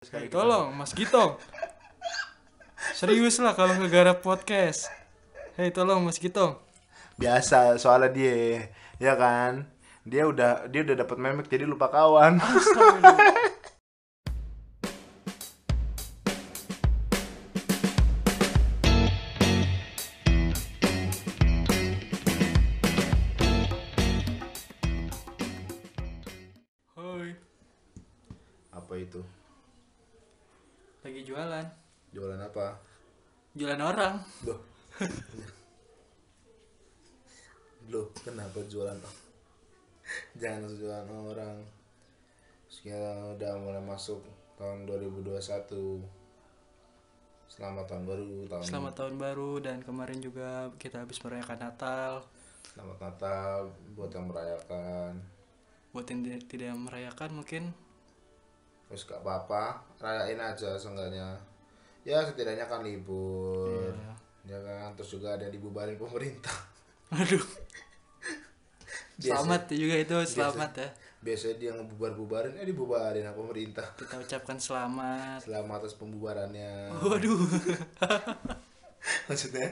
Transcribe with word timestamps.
Hei, 0.00 0.32
tolong 0.32 0.72
Mas 0.72 0.96
Gitong. 0.96 1.36
Serius 2.96 3.36
lah 3.36 3.52
kalau 3.52 3.76
ngegarap 3.76 4.24
podcast. 4.24 4.88
Hei, 5.60 5.68
tolong 5.68 6.00
Mas 6.00 6.16
Gitong. 6.16 6.56
biasa 7.20 7.76
soalnya 7.76 8.08
dia 8.08 8.64
ya 8.96 9.12
kan 9.12 9.68
dia 10.08 10.24
udah 10.24 10.72
dia 10.72 10.88
udah 10.88 11.04
dapat 11.04 11.20
memek 11.20 11.52
jadi 11.52 11.68
lupa 11.68 11.92
kawan 11.92 12.40
Jualan 33.60 33.76
orang. 33.76 34.16
loh 34.48 34.56
loh 37.92 38.06
kenapa 38.16 38.56
jualan 38.64 38.96
jangan 40.40 40.72
jualan 40.80 41.04
orang. 41.04 41.60
Sekarang 42.72 43.36
udah 43.36 43.52
mulai 43.60 43.84
masuk 43.84 44.24
tahun 44.56 44.88
2021 44.88 45.36
selamat 47.52 47.84
tahun 47.84 48.04
baru 48.08 48.48
tahun 48.48 48.62
Selamat 48.64 48.94
tahun 48.96 49.14
baru 49.20 49.50
dan 49.60 49.84
kemarin 49.84 50.24
juga 50.24 50.72
kita 50.80 51.04
habis 51.04 51.20
merayakan 51.20 51.60
Natal. 51.60 52.24
selamat 52.64 52.96
Natal 52.96 53.68
buat 53.92 54.08
yang 54.08 54.24
merayakan. 54.30 55.20
Buat 55.92 56.06
yang 56.08 56.20
tidak- 56.24 56.48
tidak 56.48 56.72
merayakan 56.80 57.30
mungkin? 57.36 57.62
Terus 58.88 59.04
gak 59.04 59.20
apa-apa. 59.20 59.84
Rayain 60.00 60.40
aja 60.40 60.80
seenggaknya 60.80 61.49
ya 62.02 62.22
setidaknya 62.22 62.64
kan 62.64 62.80
libur 62.80 63.92
Iya. 63.92 64.14
ya 64.46 64.58
kan 64.58 64.90
terus 64.94 65.10
juga 65.12 65.34
ada 65.34 65.46
dibubarin 65.46 65.94
pemerintah 65.94 66.56
aduh. 67.12 67.44
Biasa- 69.16 69.44
Selamat 69.44 69.62
juga 69.68 69.96
itu, 69.96 70.16
selamat 70.24 70.72
ya. 70.74 70.88
biasanya 71.20 71.56
dia 71.58 71.70
ngebubar-bubarin 71.74 72.56
eh 72.56 72.64
dibubarin 72.64 73.20
sama 73.20 73.36
pemerintah 73.38 73.84
Kita 73.94 74.16
ucapkan 74.16 74.56
selamat. 74.56 75.44
selamat 75.44 75.76
atas 75.78 75.94
pembubarannya 75.94 76.88
Waduh. 76.98 77.36
maksudnya 79.28 79.68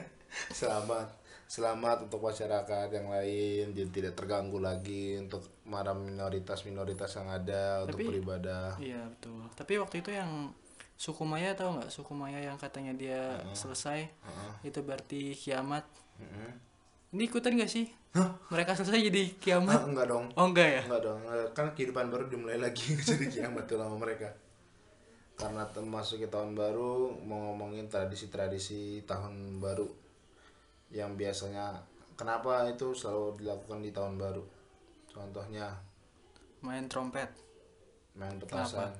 selamat 0.49 1.09
selamat 1.45 2.05
untuk 2.05 2.21
masyarakat 2.21 2.87
yang 2.91 3.09
lain 3.09 3.73
jadi 3.73 3.89
tidak 3.89 4.13
terganggu 4.13 4.59
lagi 4.59 5.17
untuk 5.17 5.41
para 5.63 5.91
minoritas-minoritas 5.91 7.09
yang 7.15 7.29
ada 7.31 7.63
untuk 7.83 7.97
Tapi- 7.97 8.05
beribadah 8.07 8.77
Iya 8.77 9.01
betul. 9.09 9.41
Tapi 9.51 9.73
waktu 9.75 9.95
itu 9.99 10.11
yang 10.11 10.53
suku 10.99 11.23
Maya 11.23 11.55
tahu 11.55 11.79
nggak 11.79 11.87
suku 11.87 12.11
Maya 12.11 12.37
yang 12.37 12.59
katanya 12.59 12.91
dia 12.93 13.21
selesai 13.55 14.03
Heeh. 14.03 14.51
itu 14.67 14.79
berarti 14.83 15.31
kiamat. 15.31 15.87
Mm-mm. 16.19 16.51
Ini 17.09 17.23
ikutan 17.25 17.55
gak 17.55 17.71
sih? 17.71 17.87
Hah? 18.11 18.35
Mereka 18.51 18.75
selesai 18.75 19.01
jadi 19.01 19.23
Ah, 19.25 19.37
kiamat? 19.39 19.79
enggak 19.81 20.05
dong 20.05 20.25
Oh 20.35 20.45
enggak 20.45 20.67
ya? 20.69 20.81
enggak 20.83 21.01
dong 21.01 21.21
Eh, 21.25 21.47
kan 21.53 21.71
kehidupan 21.71 22.11
baru 22.11 22.27
dimulai 22.27 22.59
lagi 22.59 22.93
jadi 23.07 23.25
kiamat 23.25 23.65
tuh 23.65 23.79
lama 23.79 23.95
mereka 23.95 24.29
karena 25.33 25.63
termasuk 25.65 26.19
tahun 26.27 26.51
baru 26.51 27.15
mau 27.23 27.49
ngomongin 27.49 27.87
tradisi-tradisi 27.87 29.07
tahun 29.07 29.57
baru 29.57 29.87
yang 30.91 31.15
biasanya 31.15 31.79
kenapa 32.13 32.67
itu 32.67 32.91
selalu 32.91 33.39
dilakukan 33.39 33.79
di 33.79 33.89
tahun 33.89 34.19
baru 34.19 34.43
contohnya 35.07 35.71
Main 36.59 36.91
trompet. 36.91 37.31
main 38.13 38.35
petasan 38.35 38.91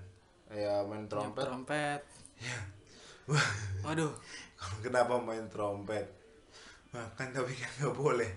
ya 0.50 0.82
main 0.84 1.06
trompet 1.06 1.46
Trompet. 1.46 2.02
Ya. 2.40 2.58
Waduh. 3.86 4.12
kenapa 4.84 5.16
main 5.18 5.46
trompet 5.48 6.06
Wah, 6.90 7.06
kan 7.14 7.30
tapi 7.30 7.54
kan 7.54 7.70
nggak 7.78 7.94
boleh 7.94 8.30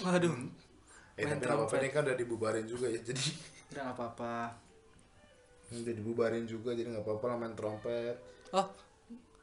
Waduh. 0.00 0.32
eh 1.14 1.22
Main 1.22 1.36
tapi 1.36 1.44
trompet. 1.44 1.78
ini 1.78 1.88
kan 1.90 2.02
udah 2.02 2.16
dibubarin 2.16 2.64
juga 2.64 2.86
ya 2.86 2.98
jadi 2.98 3.24
Udah 3.68 3.82
nggak 3.84 3.94
apa-apa. 3.94 4.36
udah 5.72 5.94
dibubarin 5.94 6.44
juga 6.44 6.72
jadi 6.72 6.88
nggak 6.88 7.04
apa-apa 7.04 7.24
lah 7.26 7.36
main 7.38 7.52
trompet 7.52 8.16
Oh, 8.50 8.68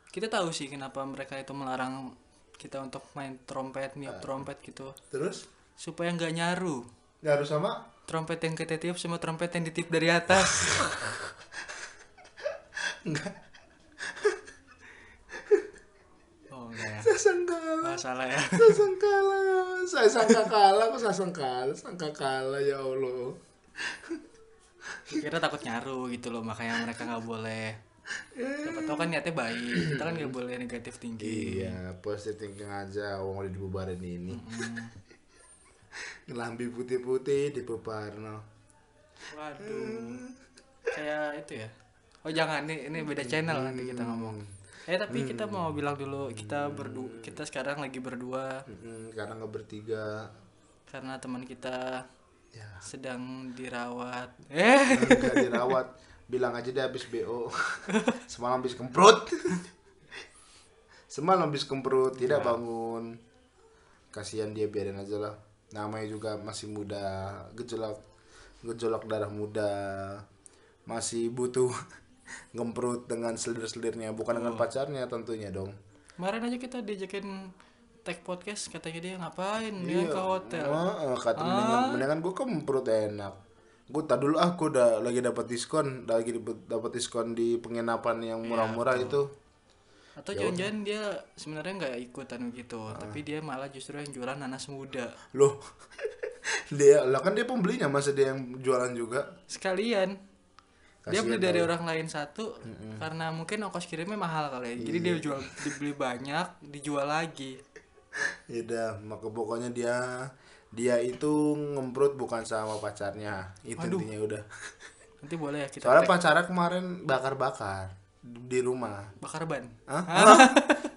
kita 0.08 0.28
tahu 0.28 0.50
sih 0.50 0.66
kenapa 0.68 1.02
mereka 1.02 1.34
itu 1.34 1.50
melarang 1.52 2.14
kita 2.54 2.78
untuk 2.78 3.02
main 3.14 3.42
trompet, 3.42 3.96
niup 3.96 4.20
trompet 4.20 4.62
gitu. 4.62 4.94
terus 5.10 5.50
Supaya 5.74 6.12
nggak 6.12 6.30
nyaru. 6.32 6.84
harus 7.20 7.48
sama 7.48 7.90
Trompet 8.04 8.38
yang 8.40 8.54
kita 8.54 8.76
tiup 8.76 8.98
sama 8.98 9.16
trompet 9.16 9.50
yang 9.50 9.64
ditiup 9.64 9.88
dari 9.88 10.10
atas. 10.10 10.50
Oh 16.50 16.66
enggak 16.68 17.00
ya. 17.00 17.14
sangkala 17.16 17.94
Oh, 17.94 17.98
salah 17.98 18.26
ya. 18.28 18.42
sangkala 18.80 19.38
saya 19.86 20.10
sangka 20.10 20.44
kalah 20.46 20.86
kok 20.92 21.00
saya 21.00 21.16
sangkala 21.16 21.74
sangka 21.74 22.10
kalah 22.12 22.60
ya 22.60 22.78
allah 22.82 23.34
Kira 25.10 25.42
takut 25.42 25.62
nyaru 25.66 26.10
gitu 26.14 26.30
loh, 26.30 26.46
makanya 26.46 26.86
mereka 26.86 27.02
nggak 27.06 27.26
boleh. 27.26 27.74
Siapa 28.38 28.86
tahu 28.86 28.98
kan 28.98 29.10
niatnya 29.10 29.34
baik, 29.34 29.98
kita 29.98 30.02
kan 30.06 30.14
nggak 30.14 30.34
boleh 30.34 30.54
negatif 30.58 30.98
tinggi. 30.98 31.62
iya 31.62 31.94
positive 32.02 32.38
thinking 32.38 32.70
aja 32.70 33.22
uang 33.22 33.46
udah 33.46 33.54
dibubarin 33.54 34.02
ini 34.02 34.34
lambi 36.30 36.70
putih-putih 36.70 37.54
dibubarno 37.54 38.42
Waduh. 39.34 40.30
Kayak 40.90 41.42
itu 41.46 41.54
ya. 41.66 41.70
Oh 42.28 42.32
jangan 42.32 42.68
nih, 42.68 42.92
ini 42.92 43.00
beda 43.08 43.24
channel 43.24 43.64
nanti 43.64 43.88
kita 43.88 44.04
ngomong. 44.04 44.60
Eh 44.90 44.98
tapi 45.00 45.24
kita 45.24 45.46
mau 45.48 45.72
bilang 45.72 45.96
dulu 45.96 46.34
kita 46.36 46.68
berdua 46.74 47.24
kita 47.24 47.48
sekarang 47.48 47.80
lagi 47.80 48.02
berdua. 48.04 48.66
Karena 49.16 49.40
nggak 49.40 49.54
bertiga. 49.54 50.28
Karena 50.90 51.16
teman 51.22 51.48
kita 51.48 52.04
ya. 52.52 52.70
sedang 52.84 53.54
dirawat. 53.56 54.36
Eh, 54.52 55.00
nggak 55.00 55.36
dirawat. 55.48 55.88
Bilang 56.28 56.58
aja 56.58 56.74
dia 56.74 56.90
habis 56.90 57.08
bo 57.08 57.48
semalam 58.32 58.60
habis 58.60 58.76
kemprut. 58.76 59.32
Semalam 61.08 61.48
habis 61.48 61.64
kemprut 61.64 62.20
tidak 62.20 62.44
bangun. 62.44 63.16
Kasihan 64.12 64.52
dia 64.52 64.68
biarin 64.68 65.00
aja 65.00 65.22
lah. 65.22 65.36
Namanya 65.72 66.10
juga 66.10 66.36
masih 66.36 66.68
muda 66.68 67.32
gejolak 67.56 67.96
gejolak 68.66 69.08
darah 69.08 69.32
muda. 69.32 69.72
Masih 70.84 71.30
butuh 71.30 71.70
ngemprut 72.54 73.08
dengan 73.08 73.36
selir-selirnya 73.36 74.14
bukan 74.14 74.42
dengan 74.42 74.54
pacarnya 74.58 75.06
tentunya 75.06 75.50
dong. 75.54 75.74
Kemarin 76.20 76.52
aja 76.52 76.58
kita 76.60 76.78
diajakin 76.84 77.52
tag 78.04 78.20
podcast 78.24 78.72
katanya 78.72 79.00
dia 79.00 79.14
ngapain? 79.20 79.72
Dia 79.86 80.04
ke 80.08 80.20
hotel. 80.20 80.68
Heeh, 80.68 81.16
kata 81.16 81.42
mendingan, 81.44 81.80
mendingan 81.96 82.20
gue 82.20 82.34
kemprut 82.36 82.88
enak. 82.88 83.34
Gue 83.90 84.04
tak 84.06 84.22
dulu 84.22 84.38
ah 84.38 84.54
gue 84.54 84.68
udah 84.70 85.02
lagi 85.02 85.20
dapat 85.24 85.46
diskon 85.50 86.06
lagi 86.06 86.36
dapat 86.70 86.92
diskon 86.94 87.34
di 87.34 87.58
penginapan 87.58 88.22
yang 88.22 88.40
murah-murah 88.46 89.00
itu. 89.00 89.32
Atau 90.20 90.36
jangan-jangan 90.36 90.84
dia 90.84 91.24
sebenarnya 91.40 91.74
nggak 91.80 91.96
ikutan 92.12 92.52
gitu, 92.52 92.92
tapi 92.92 93.24
dia 93.24 93.40
malah 93.40 93.72
justru 93.72 93.96
yang 93.96 94.12
jualan 94.12 94.36
nanas 94.36 94.68
muda. 94.68 95.16
loh 95.32 95.64
dia 96.78 97.08
lah 97.08 97.24
kan 97.24 97.32
dia 97.32 97.48
pembelinya 97.48 97.88
masa 97.88 98.12
dia 98.12 98.36
yang 98.36 98.60
jualan 98.60 98.92
juga? 98.92 99.40
Sekalian 99.48 100.29
dia 101.08 101.24
beli 101.24 101.40
dari 101.40 101.64
orang 101.64 101.88
lain 101.88 102.08
satu 102.12 102.60
karena 103.00 103.32
mungkin 103.32 103.64
ongkos 103.64 103.88
kirimnya 103.88 104.20
mahal 104.20 104.52
kali 104.52 104.76
ya. 104.76 104.76
Jadi 104.84 104.98
dia 105.00 105.16
jual 105.18 105.40
dibeli 105.64 105.96
banyak, 105.96 106.48
dijual 106.68 107.08
lagi. 107.08 107.56
ya 108.52 108.66
udah 108.66 108.90
maka 109.06 109.30
pokoknya 109.30 109.70
dia 109.72 109.96
dia 110.74 111.00
itu 111.00 111.56
ngemprut 111.56 112.20
bukan 112.20 112.44
sama 112.44 112.76
pacarnya. 112.78 113.56
Itu 113.64 113.86
intinya 113.88 114.18
udah. 114.20 114.44
Nanti 115.24 115.36
boleh 115.36 115.66
ya 115.66 115.70
kita 115.72 115.84
soalnya 115.88 116.04
pacarnya 116.06 116.44
kemarin 116.46 117.08
bakar-bakar 117.08 117.96
di 118.24 118.60
rumah. 118.60 119.08
Bakar 119.24 119.48
ban. 119.48 119.66
Hah? 119.88 120.04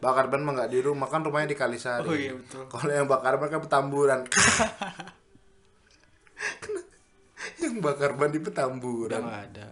bakar 0.02 0.26
ban 0.26 0.42
mah 0.42 0.52
nggak 0.58 0.70
di 0.74 0.80
rumah 0.82 1.06
kan 1.06 1.22
rumahnya 1.22 1.54
di 1.54 1.58
Kalisari. 1.58 2.08
Oh 2.10 2.16
iya 2.16 2.34
betul. 2.34 2.66
kalau 2.66 2.90
yang 2.90 3.06
bakar 3.06 3.38
ban 3.38 3.48
kan 3.54 3.60
petamburan 3.62 4.20
yang 7.72 7.80
bakar 7.80 8.12
ban 8.14 8.28
di 8.28 8.38
Udah 8.38 8.46
petamburan 8.52 9.22
nggak 9.24 9.42
ada. 9.50 9.66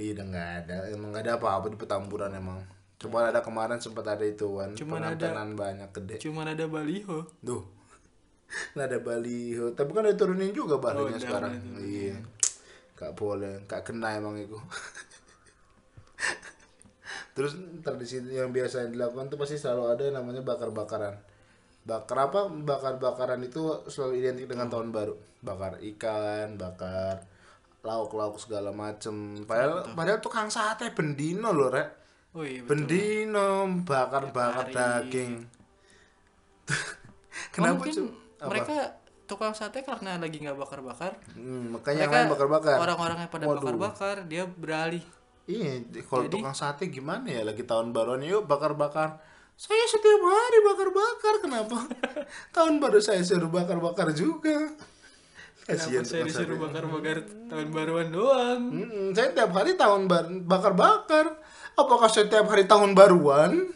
iya 0.00 0.10
udah 0.16 0.26
nggak 0.26 0.50
ada 0.64 0.76
emang 0.88 1.08
nggak 1.12 1.24
ada 1.28 1.32
apa-apa 1.36 1.66
di 1.68 1.76
petamburan 1.76 2.32
emang 2.32 2.58
cuma 2.96 3.28
ada 3.28 3.42
kemarin 3.42 3.82
sempat 3.82 4.06
ada 4.08 4.22
itu 4.22 4.46
kan 4.56 4.70
Cuman 4.72 5.02
ada- 5.02 5.34
banyak 5.52 5.90
gede 5.90 6.14
Cuman 6.22 6.54
ada 6.54 6.64
baliho. 6.70 7.26
Duh. 7.42 7.64
Nggak 8.76 8.86
ada 8.86 8.98
baliho. 9.02 9.74
Tapi 9.74 9.90
kan 9.90 10.06
udah 10.06 10.14
turunin 10.14 10.54
juga 10.54 10.78
balihonya 10.78 11.18
udah, 11.18 11.24
sekarang. 11.24 11.50
Iya. 11.82 12.14
Gak 12.94 13.18
boleh. 13.18 13.58
Gak 13.66 13.90
kena 13.90 14.14
emang 14.20 14.38
itu. 14.38 14.54
Terus 17.34 17.56
tradisi 17.80 18.20
yang 18.22 18.52
biasa 18.52 18.86
dilakukan 18.86 19.32
tuh 19.32 19.40
pasti 19.40 19.56
selalu 19.56 19.82
ada 19.88 20.02
yang 20.06 20.16
namanya 20.20 20.44
bakar-bakaran. 20.44 21.16
Bakar 21.82 22.30
apa? 22.30 22.46
Bakar-bakaran 22.46 23.42
itu 23.42 23.82
selalu 23.88 24.22
identik 24.22 24.46
dengan 24.46 24.70
tahun 24.70 24.94
baru. 24.94 25.16
Bakar 25.42 25.82
ikan, 25.96 26.60
bakar 26.60 27.24
lauk-lauk 27.82 28.38
segala 28.38 28.70
macem 28.70 29.42
padahal 29.42 29.90
padahal 29.92 30.18
tukang 30.18 30.48
sate 30.48 30.90
bendino 30.90 31.50
loh 31.50 31.68
rek 31.68 31.88
oh 32.32 32.42
iya 32.42 32.62
betul. 32.62 32.70
bendino 32.70 33.46
bakar-bakar 33.82 34.66
daging 34.70 35.42
Oh, 36.62 37.54
kenapa 37.54 37.82
mungkin 37.82 37.92
cu 37.92 38.04
apa? 38.38 38.48
mereka 38.48 38.76
tukang 39.24 39.52
sate 39.52 39.82
karena 39.82 40.16
lagi 40.16 40.40
nggak 40.40 40.56
bakar-bakar 40.56 41.12
Hmm, 41.32 41.74
makanya 41.74 42.06
mereka 42.06 42.30
bakar-bakar 42.32 42.76
orang-orang 42.78 43.18
yang 43.20 43.30
pada 43.30 43.44
Waduh. 43.44 43.56
bakar-bakar 43.60 44.16
dia 44.24 44.44
beralih 44.46 45.04
Iya, 45.42 45.82
kalau 46.06 46.30
tukang 46.30 46.54
sate 46.54 46.86
gimana 46.86 47.26
ya 47.26 47.42
lagi 47.42 47.66
tahun 47.66 47.90
baruan 47.90 48.22
yuk 48.22 48.46
bakar-bakar. 48.46 49.18
Saya 49.52 49.84
setiap 49.90 50.22
hari 50.22 50.58
bakar-bakar, 50.62 51.34
kenapa? 51.42 51.82
tahun 52.54 52.78
baru 52.78 53.02
saya 53.02 53.26
suruh 53.26 53.50
bakar-bakar 53.50 54.14
juga. 54.14 54.70
Kasihan 55.62 56.02
saya 56.02 56.22
disuruh 56.22 56.58
bakar-bakar 56.58 57.16
tahun 57.46 57.68
baruan 57.70 58.08
doang 58.08 58.60
Mm-mm, 58.64 59.06
saya 59.10 59.30
tiap 59.30 59.50
hari 59.50 59.74
tahun 59.74 60.04
bar 60.04 60.26
bakar-bakar. 60.42 61.38
Apakah 61.72 62.06
setiap 62.06 62.46
hari 62.46 62.64
tahun 62.64 62.92
baruan? 62.92 63.70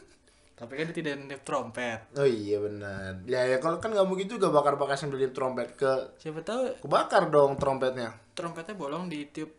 tapi 0.53 0.73
kan 0.73 0.89
dia 0.89 0.97
tidak 0.97 1.21
niup 1.23 1.43
trompet 1.43 2.01
Oh 2.13 2.25
iya 2.25 2.57
benar. 2.57 3.21
Ya 3.23 3.45
ya 3.45 3.57
kalau 3.57 3.77
kan 3.77 3.93
nggak 3.93 4.03
mungkin 4.05 4.25
juga 4.27 4.49
bakar-bakar 4.49 4.97
sambil 4.97 5.21
trompet 5.29 5.77
ke 5.77 5.93
siapa 6.17 6.41
tahu 6.41 6.81
kebakar 6.81 7.29
dong 7.29 7.55
trompetnya. 7.55 8.17
trompetnya 8.33 8.73
bolong 8.73 9.07
ditiup 9.07 9.53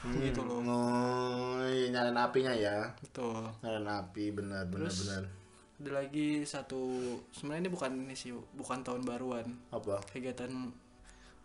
Hmm. 0.00 0.20
gitu 0.20 0.40
loh 0.40 0.60
Oh, 0.60 1.64
iya, 1.64 1.88
nyalain 1.88 2.12
apinya 2.14 2.52
ya. 2.52 2.92
betul 2.98 3.40
Nyalain 3.60 3.88
api 3.90 4.32
benar 4.32 4.64
benar 4.66 4.88
benar. 4.88 5.24
ada 5.74 5.90
lagi 5.94 6.40
satu 6.42 6.80
sebenarnya 7.30 7.60
ini 7.62 7.70
bukan 7.70 7.92
ini 8.02 8.12
sih 8.12 8.32
bukan 8.52 8.80
tahun 8.80 9.00
baruan 9.02 9.44
Apa? 9.70 10.04
kegiatan 10.06 10.52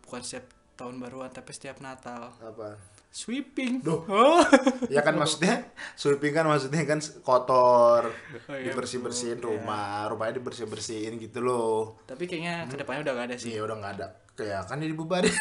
bukan 0.09 0.25
setiap 0.25 0.49
tahun 0.73 0.97
baruan 0.97 1.29
tapi 1.29 1.53
setiap 1.53 1.77
Natal 1.85 2.33
Apa? 2.41 2.81
sweeping 3.13 3.85
Duh. 3.85 4.01
oh 4.09 4.41
Ya 4.89 5.05
kan 5.05 5.13
maksudnya 5.13 5.69
sweeping 5.93 6.33
kan 6.33 6.49
maksudnya 6.49 6.81
kan 6.81 6.97
kotor, 7.21 8.09
Oh 8.49 8.57
iya, 8.57 8.73
dibersih-bersihin 8.73 9.37
rumah, 9.37 10.09
rumahnya 10.09 10.41
dibersih-bersihin 10.41 11.21
gitu 11.21 11.45
loh. 11.45 12.01
tapi 12.09 12.25
kayaknya 12.25 12.65
ke 12.65 12.75
depannya 12.81 13.05
udah 13.05 13.13
gak 13.21 13.27
ada 13.29 13.35
sih 13.37 13.53
Iya 13.53 13.61
udah 13.69 13.75
nggak 13.77 13.93
ada. 14.01 14.07
Kayak 14.33 14.61
kan 14.65 14.81
jadi 14.81 14.93
dibubarin. 14.95 15.35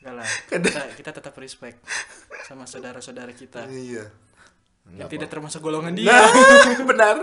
Enggak 0.00 0.14
lah 0.16 0.28
kita, 0.48 0.82
kita 0.96 1.10
tetap 1.12 1.34
respect 1.36 1.78
sama 2.44 2.64
saudara-saudara 2.66 3.30
kita 3.30 3.68
iya. 3.70 4.08
yang 4.90 5.06
tidak 5.06 5.28
termasuk 5.30 5.60
golongan 5.62 5.94
dia 5.94 6.10
Nah, 6.10 6.26
benar. 6.90 7.16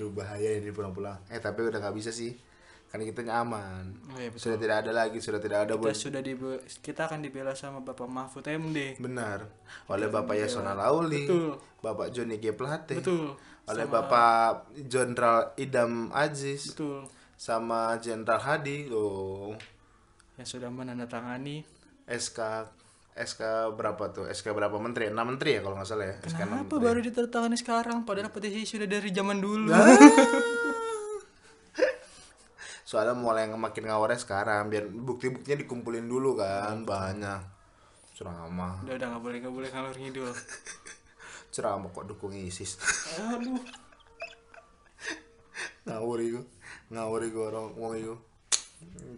Aduh 0.00 0.16
bahaya 0.16 0.56
ini 0.56 0.72
pulang-pulang. 0.72 1.20
Eh 1.28 1.36
tapi 1.44 1.68
udah 1.68 1.76
nggak 1.76 1.92
bisa 1.92 2.08
sih. 2.08 2.32
Karena 2.88 3.04
kita 3.04 3.20
nyaman. 3.20 3.84
Oh 4.08 4.16
iya, 4.16 4.32
betul. 4.32 4.48
Sudah 4.48 4.56
tidak 4.56 4.76
ada 4.80 4.90
lagi, 4.96 5.18
sudah 5.20 5.38
tidak 5.44 5.58
ada 5.68 5.74
kita 5.76 5.82
buat 5.84 5.92
sudah 5.92 6.20
di 6.24 6.32
kita 6.80 7.00
akan 7.04 7.20
dibela 7.20 7.52
sama 7.52 7.84
Bapak 7.84 8.08
Mahfud 8.08 8.48
MD 8.48 8.96
benar 8.96 9.44
oleh 9.92 10.08
Bapak 10.08 10.40
Yasona 10.40 10.72
Lauli, 10.72 11.28
Betul. 11.28 11.60
Bapak 11.84 12.08
Joni 12.16 12.40
G 12.40 12.56
Plate, 12.56 12.96
betul 12.96 13.36
oleh 13.68 13.86
Bapak 13.86 14.72
Jenderal 14.88 15.54
Idam 15.60 16.10
Aziz, 16.10 16.72
betul 16.74 17.06
sama 17.36 17.94
Jenderal 18.02 18.42
Hadi 18.42 18.88
loh 18.90 19.54
yang 20.34 20.48
sudah 20.48 20.72
menandatangani 20.72 21.62
SK 22.08 22.40
SK 23.20 23.76
berapa 23.76 24.04
tuh? 24.10 24.24
SK 24.32 24.56
berapa 24.56 24.72
menteri? 24.80 25.12
Enam 25.12 25.36
menteri 25.36 25.56
ya 25.56 25.60
kalau 25.60 25.76
nggak 25.76 25.88
salah 25.88 26.06
ya? 26.08 26.16
SK 26.24 26.40
Kenapa 26.40 26.74
baru 26.80 26.98
ditandatangani 27.04 27.56
sekarang? 27.60 27.98
Padahal 28.08 28.32
petisi 28.32 28.64
sudah 28.64 28.88
dari 28.88 29.12
zaman 29.12 29.38
dulu. 29.38 29.70
Soalnya 32.88 33.14
mulai 33.14 33.46
yang 33.46 33.60
makin 33.60 33.86
ngawarnya 33.86 34.18
sekarang 34.18 34.66
biar 34.66 34.90
bukti-buktinya 34.90 35.62
dikumpulin 35.62 36.08
dulu 36.08 36.40
kan 36.40 36.82
banyak. 36.82 37.38
Ceramah. 38.16 38.82
Udah 38.82 38.94
udah 38.98 39.06
nggak 39.14 39.22
boleh 39.22 39.36
nggak 39.44 39.54
boleh 39.54 39.68
ngalur 39.70 39.94
ngidul. 39.94 40.32
Ceramah 41.54 41.92
kok 41.94 42.10
dukung 42.10 42.34
ISIS. 42.34 42.80
Aduh. 43.20 43.54
Ngawur 45.86 46.18
itu 46.24 46.40
ngawur 46.90 47.22
itu 47.22 47.38
orang 47.38 47.70
ngomong 47.78 47.94
itu 47.94 48.14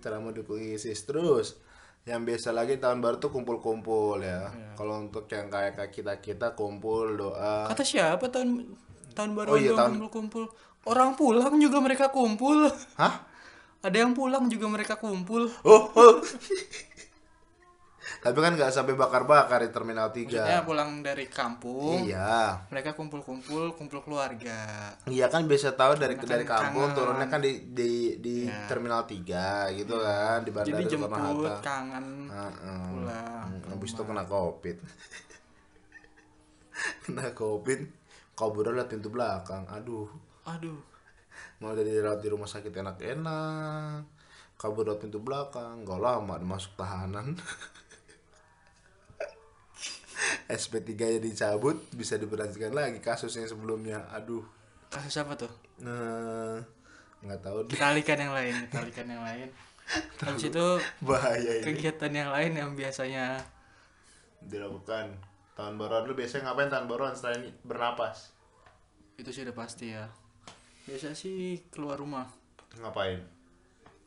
ceramah 0.05 0.37
dukung 0.37 0.61
ISIS 0.61 1.09
terus 1.09 1.57
yang 2.03 2.27
biasa 2.27 2.51
lagi 2.51 2.83
tahun 2.83 2.99
baru 2.99 3.17
tuh 3.17 3.31
kumpul-kumpul 3.31 4.19
ya. 4.19 4.51
Kalau 4.75 4.99
untuk 5.01 5.31
yang 5.31 5.47
kayak 5.47 5.79
kita 5.89 6.19
kita 6.19 6.59
kumpul 6.59 7.15
doa. 7.15 7.71
Kata 7.71 7.83
siapa 7.87 8.27
tahun 8.27 8.75
tahun 9.15 9.31
baru 9.39 9.49
Oh 9.55 9.59
iya, 9.59 9.71
tahun- 9.77 10.03
kumpul 10.03 10.09
kumpul 10.11 10.45
orang 10.83 11.15
pulang 11.15 11.55
juga 11.63 11.79
mereka 11.79 12.11
kumpul. 12.11 12.67
Hah? 12.99 13.23
Ada 13.83 14.07
yang 14.07 14.15
pulang 14.15 14.47
juga 14.47 14.67
mereka 14.67 14.95
kumpul. 14.95 15.47
Oh, 15.63 15.91
oh. 15.95 16.15
Tapi 18.19 18.37
kan 18.37 18.53
nggak 18.53 18.69
sampai 18.69 18.93
bakar-bakar 18.93 19.59
di 19.59 19.69
terminal 19.71 20.07
3 20.09 20.27
maksudnya 20.27 20.61
pulang 20.63 21.01
dari 21.01 21.25
kampung 21.27 22.03
iya 22.03 22.59
mereka 22.69 22.93
kumpul-kumpul 22.93 23.73
kumpul 23.73 23.99
keluarga 24.03 24.91
Iya 25.05 25.27
kan 25.27 25.45
biasa 25.45 25.73
tahu 25.73 25.95
dari 25.95 26.15
Karena 26.15 26.29
dari 26.29 26.45
kan 26.45 26.69
kampung 26.69 26.85
kangen. 26.85 26.97
turunnya 26.99 27.27
kan 27.27 27.39
di 27.39 27.51
di 27.69 27.91
di 28.19 28.35
terminal 28.67 29.01
3 29.03 29.73
gitu 29.73 29.95
kan 29.97 30.37
di 30.41 30.51
bandara 30.51 30.71
jadi 30.75 30.83
jemput 30.85 31.09
Hatta. 31.09 31.53
kangen 31.63 32.05
Heeh. 32.29 32.81
pulang 32.91 33.49
Hmm, 33.49 33.69
Habis 33.71 33.91
itu 33.93 34.03
kena 34.03 34.23
covid. 34.25 34.77
kena 37.03 37.27
covid. 37.33 37.81
Kabur 38.33 38.65
lewat 38.65 38.89
pintu 38.89 39.09
belakang. 39.09 39.63
Aduh. 39.69 40.09
aduh 40.43 40.79
Mau 41.59 41.71
dari 41.73 41.91
dirawat 41.91 42.19
di 42.19 42.27
rumah 42.27 42.45
sakit 42.45 42.73
enak-enak. 42.73 44.01
Kabur 44.57 44.85
lewat 44.85 45.01
pintu 45.01 45.19
belakang. 45.19 45.83
Gak 45.83 45.97
lama 45.97 46.35
masuk 46.39 46.75
tahanan. 46.75 47.35
SP3 50.53 50.91
nya 51.17 51.21
dicabut 51.21 51.81
bisa 51.97 52.21
diberhentikan 52.21 52.73
lagi 52.77 53.01
kasus 53.01 53.33
yang 53.37 53.49
sebelumnya. 53.49 54.05
Aduh. 54.13 54.45
kasus 54.93 55.17
apa 55.25 55.33
tuh? 55.35 55.53
Nah, 55.81 56.61
nggak 57.25 57.41
tahu 57.41 57.59
deh. 57.65 57.77
yang 58.21 58.35
lain 58.37 58.55
kita 58.69 58.79
alihkan 58.85 59.07
yang 59.09 59.25
lain. 59.25 59.49
Habis 60.25 60.49
itu 60.53 60.67
bahaya 61.03 61.53
ini. 61.59 61.65
kegiatan 61.65 62.13
yang 62.13 62.31
lain 62.31 62.53
yang 62.55 62.71
biasanya 62.77 63.41
dilakukan. 64.45 65.17
Tahun 65.53 65.75
baruan 65.77 66.09
lu 66.09 66.17
biasanya 66.17 66.49
ngapain 66.49 66.71
tahun 66.73 66.87
baruan 66.89 67.13
selain 67.13 67.53
bernapas? 67.65 68.33
Itu 69.21 69.29
sudah 69.29 69.53
pasti 69.53 69.93
ya. 69.93 70.09
Biasa 70.89 71.13
sih 71.13 71.69
keluar 71.69 72.01
rumah. 72.01 72.29
Ngapain 72.81 73.42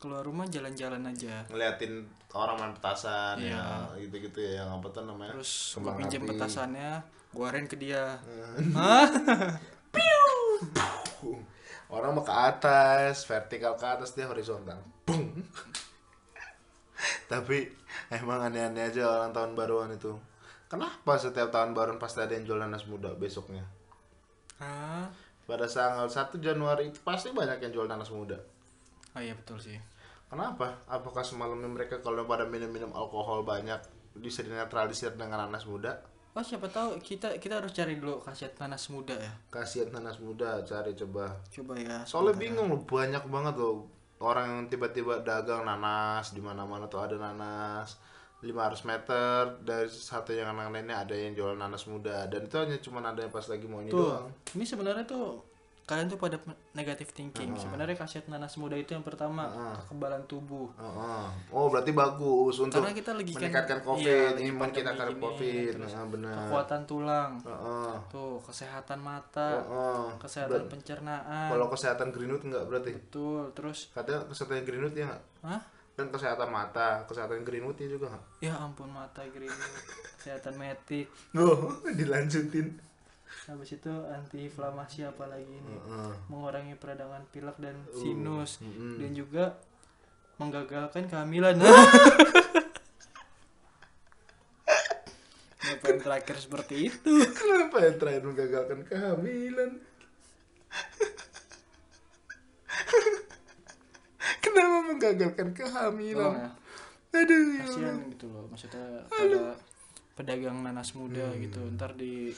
keluar 0.06 0.22
rumah 0.22 0.46
jalan-jalan 0.46 1.02
aja. 1.02 1.42
Ngeliatin 1.50 2.06
orang 2.30 2.56
main 2.62 2.72
petasan 2.78 3.42
ya 3.42 3.90
gitu-gitu 3.98 4.38
ya 4.38 4.62
yang 4.62 4.78
apa 4.78 4.86
tuh 4.94 5.02
namanya? 5.02 5.34
Terus 5.34 5.74
gue 5.74 5.92
pinjam 5.98 6.22
petasannya 6.22 7.02
gue 7.34 7.42
aren 7.42 7.66
ke 7.66 7.74
dia. 7.74 8.14
Orang 11.86 12.18
mau 12.18 12.26
ke 12.26 12.34
atas 12.34 13.26
vertikal 13.26 13.74
ke 13.74 13.86
atas 13.86 14.14
dia 14.14 14.30
horizontal. 14.30 14.78
Bung. 15.02 15.42
tapi 17.30 17.66
emang 18.10 18.46
aneh-aneh 18.46 18.90
aja 18.90 19.06
orang 19.10 19.34
tahun 19.34 19.58
baruan 19.58 19.90
itu. 19.94 20.14
Kenapa 20.70 21.18
setiap 21.18 21.50
tahun 21.50 21.74
baruan 21.74 21.98
pasti 21.98 22.22
ada 22.22 22.34
yang 22.34 22.46
jual 22.46 22.58
nanas 22.58 22.86
muda 22.86 23.10
besoknya? 23.14 23.66
Hah? 24.62 25.10
pada 25.46 25.62
tanggal 25.70 26.10
1 26.10 26.42
Januari 26.42 26.90
itu 26.90 26.98
pasti 27.06 27.30
banyak 27.30 27.62
yang 27.62 27.70
jual 27.70 27.86
nanas 27.86 28.10
muda. 28.10 28.34
Oh 29.14 29.22
iya 29.22 29.32
betul 29.32 29.56
sih 29.62 29.78
Kenapa? 30.26 30.82
Apakah 30.90 31.22
semalamnya 31.22 31.70
mereka 31.70 32.02
kalau 32.02 32.26
pada 32.26 32.42
minum-minum 32.44 32.90
alkohol 32.92 33.46
banyak 33.46 33.78
bisa 34.16 34.42
dinetralisir 34.42 35.14
dengan 35.14 35.46
nanas 35.46 35.64
muda? 35.64 36.02
oh 36.36 36.44
siapa 36.44 36.68
tahu 36.68 37.00
kita 37.00 37.40
kita 37.40 37.64
harus 37.64 37.72
cari 37.72 37.96
dulu 37.96 38.20
khasiat 38.20 38.60
nanas 38.60 38.92
muda 38.92 39.16
ya 39.16 39.32
Kasihan 39.48 39.88
nanas 39.88 40.20
muda, 40.20 40.60
cari 40.68 40.92
coba. 40.92 41.32
coba 41.48 41.72
ya 41.80 42.04
Soalnya 42.04 42.36
bingung 42.36 42.68
loh, 42.68 42.84
banyak 42.84 43.24
banget 43.24 43.56
loh 43.56 43.88
orang 44.20 44.46
yang 44.48 44.62
tiba-tiba 44.68 45.24
dagang 45.24 45.64
nanas 45.64 46.32
di 46.32 46.40
mana-mana 46.44 46.88
tuh 46.88 47.00
ada 47.04 47.16
nanas 47.16 47.96
500 48.44 48.88
meter 48.88 49.40
dari 49.64 49.88
satu 49.88 50.36
yang 50.36 50.52
anak 50.52 50.72
lainnya 50.72 51.04
ada 51.04 51.16
yang 51.16 51.32
jual 51.32 51.56
nanas 51.56 51.88
muda 51.88 52.28
dan 52.28 52.44
itu 52.44 52.56
hanya 52.56 52.76
cuma 52.84 53.00
ada 53.00 53.16
yang 53.24 53.32
pas 53.32 53.48
lagi 53.48 53.64
mau 53.64 53.80
ini 53.80 53.88
tuh 53.92 54.12
doang. 54.12 54.28
ini 54.56 54.64
sebenarnya 54.64 55.04
tuh 55.08 55.40
kalian 55.86 56.06
tuh 56.06 56.18
pada 56.18 56.34
negative 56.72 57.08
thinking 57.08 57.54
sebenarnya 57.54 57.94
khasiat 57.94 58.26
nanas 58.26 58.54
muda 58.54 58.74
itu 58.74 58.90
yang 58.90 59.00
pertama 59.00 59.46
kekebalan 59.80 60.18
tubuh 60.26 60.66
Heeh. 60.74 61.26
Oh 61.48 61.70
berarti 61.70 61.94
bagus 61.94 62.58
untuk 62.58 62.82
Karena 62.82 62.90
kita 62.90 63.14
lagi 63.14 63.30
kan- 63.30 63.38
meningkatkan 63.38 63.78
iya, 63.78 63.86
covid, 63.86 64.26
lagi 64.28 64.42
imun 64.44 64.68
kita 64.68 64.90
gini, 64.90 65.14
covid, 65.16 65.72
nah, 65.78 66.04
benar. 66.04 66.34
kekuatan 66.42 66.80
tulang 66.84 67.30
Heeh. 67.40 67.92
tuh 68.08 68.42
kesehatan 68.42 68.98
mata 68.98 69.48
Heeh. 69.56 70.06
kesehatan 70.18 70.62
pencernaan 70.66 71.48
Kalau 71.48 71.66
kesehatan 71.68 72.08
greenwood 72.10 72.42
enggak 72.42 72.64
berarti? 72.66 72.90
betul 72.92 73.42
terus 73.52 73.78
Katanya 73.92 74.26
kesehatan 74.26 74.62
greenwood 74.62 74.92
ya 74.92 75.06
nggak? 75.06 75.22
Hah? 75.44 75.62
Dan 75.94 76.10
kesehatan 76.10 76.50
mata, 76.50 77.00
kesehatan 77.04 77.40
greenwood 77.40 77.78
ya 77.78 77.88
juga 77.88 78.10
ya 78.38 78.52
ampun 78.52 78.90
mata 78.90 79.22
gini 79.24 79.46
kesehatan 80.18 80.58
metik 80.58 81.06
Oh, 81.32 81.70
dilanjutin. 81.96 82.74
Habis 83.46 83.70
itu 83.72 83.92
anti 84.10 84.42
inflamasi 84.44 85.06
apalagi 85.06 85.46
ini 85.46 85.74
Heeh. 85.78 86.12
mengurangi 86.26 86.74
peradangan 86.74 87.22
pilek 87.30 87.54
dan 87.62 87.78
Uh, 87.86 87.94
sinus 88.02 88.58
mm-mm. 88.58 88.98
dan 88.98 89.10
juga 89.14 89.44
menggagalkan 90.36 91.06
kehamilan 91.06 91.56
Kenapa 95.56 95.88
yang 95.90 95.98
terakhir 95.98 96.36
seperti 96.38 96.74
itu 96.90 97.12
Kenapa 97.34 97.82
yang 97.82 97.98
terakhir 97.98 98.22
menggagalkan 98.22 98.86
kehamilan? 98.86 99.70
Kenapa 104.44 104.76
menggagalkan 104.86 105.48
kehamilan? 105.54 106.32
ya 106.34 106.50
Aduh. 107.16 107.56
ya 107.56 107.64
kasihan 107.64 107.96
gitu 108.12 108.26
loh 108.28 108.44
maksudnya 108.52 108.84
pada 109.08 109.56
pedagang 110.12 110.60
nanas 110.60 110.92
muda 110.92 111.32
gitu 111.40 111.64
ntar 111.76 111.96
di 111.96 112.28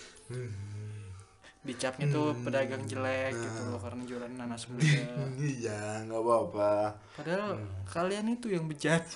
dicapnya 1.68 2.08
tuh 2.08 2.32
pedagang 2.40 2.82
jelek 2.82 3.36
gitu 3.36 3.60
loh 3.68 3.76
karena 3.76 4.02
jualan 4.02 4.32
nanas 4.32 4.64
muda 4.72 4.88
Iya, 5.36 6.02
nggak 6.02 6.18
apa-apa. 6.18 6.72
padahal 7.14 7.60
kalian 7.86 8.32
itu 8.32 8.48
yang 8.48 8.64
bejat 8.64 9.04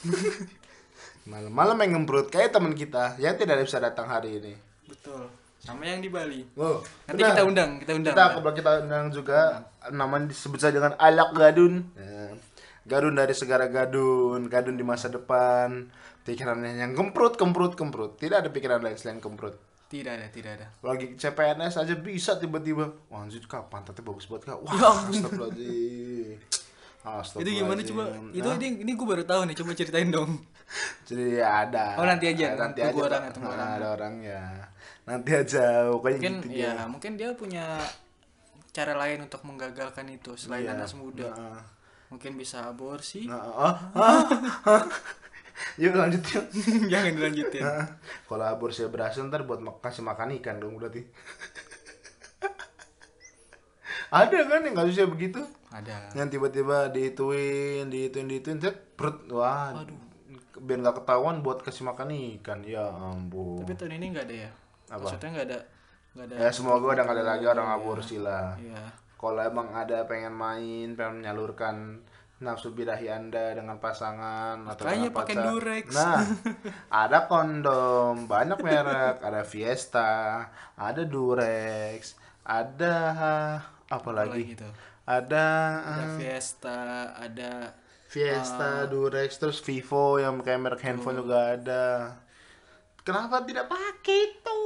Malam-malam 1.23 1.79
yang 1.79 1.91
ngembrut 1.97 2.29
kayak 2.29 2.51
teman 2.51 2.75
kita 2.75 3.15
yang 3.17 3.35
tidak 3.35 3.63
bisa 3.63 3.79
datang 3.79 4.07
hari 4.07 4.39
ini. 4.39 4.53
betul 4.85 5.31
sama 5.57 5.87
yang 5.87 6.03
di 6.03 6.11
Bali 6.11 6.43
Oh, 6.55 6.83
nanti 7.07 7.23
benar. 7.23 7.33
kita 7.33 7.43
undang 7.47 7.71
kita 7.79 7.93
undang 7.95 8.13
Kita 8.13 8.25
kalau 8.35 8.53
kita 8.53 8.71
undang 8.83 9.07
juga 9.09 9.41
namanya 9.89 10.27
disebut 10.29 10.59
saja 10.59 10.75
dengan 10.77 10.95
Alak 10.97 11.31
Gadun. 11.33 11.75
Ya. 11.95 12.35
Gadun 12.83 13.15
dari 13.15 13.31
segara 13.31 13.71
gadun, 13.71 14.51
gadun 14.51 14.75
di 14.75 14.83
masa 14.83 15.07
depan. 15.07 15.87
Pikirannya 16.23 16.75
yang 16.77 16.93
kemprut, 16.93 17.39
kemprut, 17.39 17.79
kemprut. 17.79 18.19
Tidak 18.19 18.43
ada 18.43 18.51
pikiran 18.51 18.83
lain 18.83 18.99
selain 18.99 19.23
kemprut. 19.23 19.55
Tidak 19.93 20.13
ada 20.17 20.27
tidak 20.33 20.53
ada 20.57 20.67
Lagi 20.81 21.13
CPNS 21.15 21.75
aja 21.77 21.95
bisa 21.95 22.33
tiba-tiba. 22.35 22.89
Wah 23.07 23.21
anjir 23.21 23.45
kak, 23.45 23.69
pantatnya 23.69 24.01
bagus 24.01 24.25
banget 24.25 24.49
kak. 24.49 24.59
Wah, 24.59 24.73
Ya 24.73 24.89
ampun. 24.89 25.53
astagfirullahaladzim. 27.03 27.43
itu 27.43 27.51
gimana 27.53 27.81
coba 27.83 28.03
itu 28.33 28.49
ini 28.57 28.69
ini 28.81 28.93
gue 28.95 29.05
baru 29.05 29.23
tahu 29.23 29.41
nih 29.45 29.57
coba 29.59 29.71
ceritain 29.75 30.09
dong 30.09 30.33
Jadi 31.05 31.37
ada. 31.37 32.01
Oh, 32.01 32.07
nanti 32.09 32.25
aja. 32.27 32.57
Nanti 32.57 32.81
Tunggu 32.81 33.05
aja. 33.05 33.09
orang 33.13 33.23
ya, 33.23 33.31
tunggu 33.31 33.45
Nah, 33.45 33.55
orang. 33.55 33.69
Ada 33.77 33.87
orangnya. 33.93 34.41
Nanti 35.05 35.31
aja. 35.35 35.65
Pokoknya 35.93 36.17
mungkin 36.17 36.35
gitu 36.39 36.49
ya 36.49 36.73
dia. 36.73 36.85
mungkin 36.89 37.13
dia 37.15 37.29
punya 37.37 37.65
cara 38.73 38.97
lain 38.97 39.19
untuk 39.21 39.45
menggagalkan 39.45 40.09
itu 40.09 40.33
selain 40.33 40.65
Iya. 40.65 40.73
nanas 40.73 40.97
muda 40.97 41.29
Nah, 41.29 41.61
mungkin 42.09 42.41
bisa 42.41 42.65
aborsi 42.65 43.29
Nah, 43.29 43.37
ah, 43.37 43.75
ah, 43.93 44.25
ah. 44.65 44.83
Yuk 45.81 45.95
lanjut 45.97 46.21
yuk. 46.21 46.45
jangan 46.93 47.13
dilanjutin 47.17 47.63
Nah, 47.65 47.87
Kalau 48.29 48.45
aborsi 48.45 48.85
berhasil 48.89 49.25
ntar 49.25 49.49
buat 49.49 49.61
kasih 49.81 50.05
makan 50.05 50.37
ikan 50.41 50.61
dong 50.61 50.77
berarti. 50.77 51.05
Ada 54.13 54.45
kan 54.45 54.61
yang 54.61 54.77
kasusnya 54.77 55.09
begitu? 55.09 55.41
ada 55.73 56.13
Yang 56.13 56.37
tiba-tiba 56.37 56.93
dihituin, 56.93 57.89
dihituin, 57.89 58.29
dihituin, 58.29 58.61
set, 58.61 58.77
perut, 58.93 59.25
wah, 59.33 59.73
biar 60.61 60.79
nggak 60.85 61.01
ketahuan 61.01 61.41
buat 61.41 61.65
kasih 61.65 61.89
makan 61.89 62.13
ikan. 62.39 62.61
Ya 62.61 62.93
ampun. 62.93 63.65
tapi 63.65 63.73
tahun 63.73 63.97
ini 63.97 64.07
nggak 64.13 64.27
ada 64.29 64.37
ya 64.37 64.51
Apa? 64.93 65.01
maksudnya 65.01 65.29
nggak 65.33 65.47
ada 65.49 65.59
nggak 66.13 66.27
ada 66.29 66.35
Ya 66.45 66.49
semoga 66.53 66.93
udah 66.93 67.05
nggak 67.09 67.17
ada 67.17 67.25
lagi 67.25 67.45
orang 67.49 67.69
aborsi 67.73 68.17
lah. 68.21 68.53
Iya. 68.61 68.85
Kalau 69.17 69.41
emang 69.41 69.73
ada 69.73 70.05
pengen 70.05 70.35
main, 70.37 70.93
pengen 70.93 71.25
menyalurkan 71.25 72.05
nafsu 72.43 72.75
birahi 72.75 73.07
anda 73.07 73.55
dengan 73.55 73.79
pasangan 73.79 74.67
atau 74.67 74.83
Makanya 74.85 75.09
dengan 75.09 75.17
pakai 75.17 75.35
pacar. 75.39 75.47
Durex. 75.47 75.87
Nah, 75.95 76.21
ada 77.07 77.19
kondom, 77.31 78.15
banyak 78.27 78.59
merek, 78.59 79.17
ada 79.23 79.43
Fiesta, 79.47 80.13
ada 80.75 81.03
Durex, 81.07 82.19
ada 82.43 82.97
apa 83.87 84.11
lagi? 84.11 84.59
gitu 84.59 84.67
Ada 85.07 85.47
ada 85.83 86.03
eh, 86.03 86.11
Fiesta 86.19 86.79
ada 87.19 87.51
Fiesta, 88.13 88.85
Durex, 88.93 89.41
terus 89.41 89.65
Vivo 89.65 90.21
yang 90.21 90.45
kayak 90.45 90.61
merek 90.61 90.85
handphone 90.85 91.25
juga 91.25 91.57
ada. 91.57 91.85
Kenapa 93.01 93.41
tidak 93.41 93.73
pakai 93.73 94.19
itu? 94.37 94.61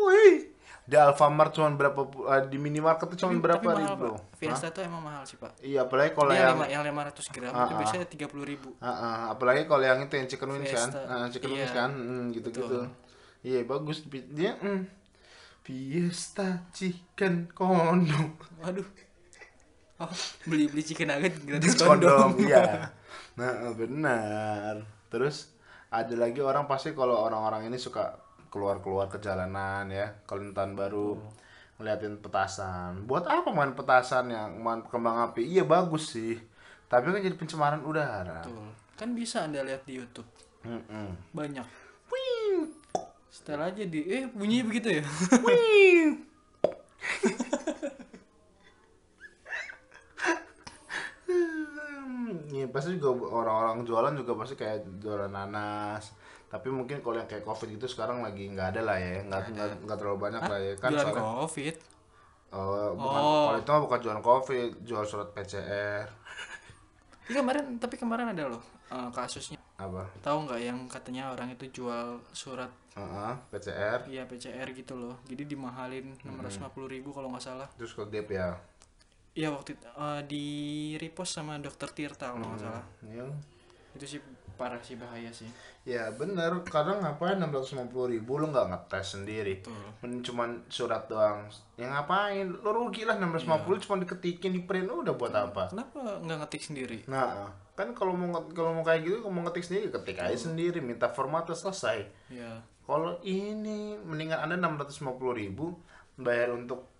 Di 0.86 0.94
Alfamart 0.94 1.50
cuma 1.50 1.66
berapa 1.70 1.98
eh, 2.30 2.46
di 2.46 2.56
minimarket 2.56 3.10
tuh 3.10 3.18
cuma 3.18 3.34
tapi 3.34 3.42
berapa 3.42 3.62
mahal, 3.66 3.80
ribu? 3.82 4.06
Pak. 4.14 4.38
Fiesta 4.38 4.70
tuh 4.70 4.82
emang 4.82 5.02
mahal 5.02 5.22
sih 5.22 5.34
pak 5.34 5.58
Iya, 5.58 5.82
apalagi 5.82 6.14
kalau 6.14 6.30
yang 6.30 6.54
lima, 6.54 6.66
yang 6.68 6.82
500 6.86 7.34
gram 7.34 7.50
Ah, 7.50 7.58
itu 7.58 7.72
ah. 7.72 7.78
biasanya 7.78 8.06
tiga 8.06 8.26
puluh 8.26 8.46
ribu 8.46 8.70
Ah, 8.78 8.88
ah, 8.88 9.20
apalagi 9.28 9.66
kalau 9.66 9.82
yang 9.82 9.98
itu 10.00 10.14
yang 10.14 10.26
chicken 10.26 10.48
wings 10.48 10.70
kan. 10.70 10.88
Ah, 11.04 11.26
chicken 11.26 11.50
wings 11.50 11.68
Iya. 11.68 11.76
kan, 11.76 11.90
Hmm, 11.90 12.24
gitu-gitu. 12.30 12.62
Betul. 12.62 12.86
Iya 13.42 13.60
bagus 13.62 13.98
Pi- 14.02 14.28
dia. 14.28 14.54
mm. 14.56 14.82
Fiesta 15.60 16.48
chicken 16.70 17.50
kondom. 17.50 18.38
waduh 18.56 18.86
oh 19.96 20.12
beli 20.44 20.68
beli 20.68 20.82
chicken 20.82 21.08
nugget 21.08 21.34
gratis 21.40 21.74
kondom, 21.74 22.30
kondom 22.30 22.30
iya. 22.46 22.94
Nah 23.34 23.74
benar. 23.74 24.86
Terus 25.08 25.50
ada 25.88 26.14
lagi 26.14 26.38
orang 26.38 26.64
pasti 26.64 26.92
kalau 26.92 27.16
orang-orang 27.20 27.66
ini 27.66 27.76
suka 27.76 28.14
keluar-keluar 28.56 29.12
ke 29.12 29.20
jalanan 29.20 29.84
ya, 29.92 30.16
kalau 30.24 30.48
tahun 30.56 30.72
baru 30.72 31.20
ngeliatin 31.76 32.24
petasan. 32.24 33.04
Buat 33.04 33.28
apa 33.28 33.52
main 33.52 33.76
petasan 33.76 34.32
yang 34.32 34.56
main 34.64 34.80
kembang 34.80 35.28
api? 35.28 35.44
Iya 35.44 35.68
bagus 35.68 36.16
sih. 36.16 36.40
Tapi 36.88 37.12
kan 37.12 37.20
jadi 37.20 37.36
pencemaran 37.36 37.84
udara. 37.84 38.40
Betul. 38.40 38.72
kan 38.96 39.12
bisa 39.12 39.44
anda 39.44 39.60
lihat 39.60 39.84
di 39.84 40.00
YouTube 40.00 40.24
Mm-mm. 40.64 41.12
banyak 41.36 41.68
setel 43.36 43.60
aja 43.60 43.84
di 43.84 44.00
eh 44.08 44.24
bunyinya 44.32 44.64
begitu 44.64 44.88
ya 44.96 45.04
Iya 52.48 52.66
pasti 52.72 52.96
juga 52.96 53.12
orang-orang 53.28 53.84
jualan 53.84 54.16
juga 54.16 54.32
pasti 54.40 54.56
kayak 54.56 55.04
jualan 55.04 55.28
nanas. 55.28 56.16
Tapi 56.56 56.68
mungkin 56.72 57.04
kalau 57.04 57.20
yang 57.20 57.28
kayak 57.28 57.44
covid 57.44 57.68
gitu 57.68 57.86
sekarang 57.86 58.24
lagi 58.24 58.48
nggak 58.48 58.72
ada 58.72 58.80
lah 58.82 58.96
ya, 58.96 59.20
nggak 59.22 59.84
nggak 59.84 59.98
terlalu 60.00 60.18
banyak 60.18 60.42
lah 60.42 60.58
ya. 60.58 60.72
Kan. 60.80 60.88
jualan 60.90 61.04
soalnya- 61.04 61.26
covid? 61.44 61.76
Oh, 62.48 62.88
bukan. 62.96 63.20
Oh. 63.20 63.44
kalau 63.46 63.58
itu 63.60 63.70
mah 63.70 63.82
bukan 63.84 63.98
jualan 64.00 64.22
covid, 64.24 64.70
jual 64.80 65.04
surat 65.04 65.28
PCR. 65.30 66.06
Iya 67.26 67.42
kemarin 67.42 67.64
tapi 67.76 67.98
kemarin 67.98 68.30
ada 68.30 68.46
loh 68.46 68.62
eh, 68.88 69.10
kasusnya. 69.10 69.58
Apa? 69.76 70.08
tahu 70.24 70.48
nggak 70.48 70.60
yang 70.62 70.78
katanya 70.88 71.36
orang 71.36 71.52
itu 71.52 71.68
jual 71.68 72.16
surat 72.32 72.72
Heeh, 72.96 73.32
PCR? 73.52 74.00
Iya 74.08 74.24
PCR 74.24 74.72
gitu 74.72 74.96
loh. 74.96 75.20
Jadi 75.28 75.44
dimahalin 75.44 76.16
650.000 76.24 76.88
ribu 76.88 77.12
kalau 77.12 77.28
nggak 77.28 77.44
salah. 77.44 77.68
Terus 77.76 77.92
ke 77.92 78.02
gap 78.08 78.28
ya. 78.30 78.56
iya 79.36 79.52
waktu 79.52 79.76
itu 79.76 79.84
eh, 79.84 80.20
di 80.24 80.44
repost 80.96 81.36
sama 81.36 81.60
dokter 81.60 81.92
Tirta 81.92 82.32
kalau 82.32 82.46
nggak 82.46 82.62
salah. 82.62 82.84
Yang 83.04 83.36
itu 83.92 84.06
sih 84.16 84.20
parah 84.56 84.80
sih 84.80 84.96
bahaya 84.96 85.28
sih 85.30 85.46
ya 85.86 86.10
bener, 86.10 86.50
kadang 86.66 86.98
ngapain 86.98 87.38
650 87.38 87.86
ribu 88.10 88.42
lu 88.42 88.50
nggak 88.50 88.74
ngetes 88.74 89.14
sendiri. 89.14 89.62
Men 90.02 90.18
cuman 90.18 90.66
surat 90.66 91.06
doang. 91.06 91.46
Ya 91.78 91.86
ngapain? 91.94 92.50
Lu 92.50 92.70
rugi 92.74 93.06
lah 93.06 93.14
650 93.22 93.86
cuma 93.86 94.02
diketikin 94.02 94.50
di 94.50 94.66
print 94.66 94.90
udah 94.90 95.14
buat 95.14 95.30
apa? 95.30 95.70
kenapa 95.70 96.18
nggak 96.26 96.38
ngetik 96.42 96.62
sendiri 96.66 96.98
Nah, 97.06 97.46
kan 97.78 97.94
kalau 97.94 98.18
mau 98.18 98.34
kalau 98.50 98.74
mau 98.74 98.82
kayak 98.82 99.06
gitu, 99.06 99.22
kalau 99.22 99.38
mau 99.38 99.46
ngetik 99.46 99.62
sendiri, 99.62 99.86
ketik 99.94 100.18
aja 100.18 100.34
sendiri, 100.34 100.82
minta 100.82 101.06
formatnya 101.06 101.54
selesai. 101.54 102.02
ya 102.34 102.58
Kalau 102.82 103.22
ini 103.22 103.94
mendingan 104.02 104.42
anda 104.42 104.58
650 104.58 105.14
ribu 105.38 105.78
bayar 106.18 106.50
untuk 106.50 106.90